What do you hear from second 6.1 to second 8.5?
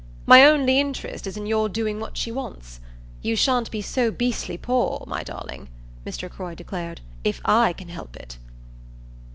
Croy declared, "if I can help it."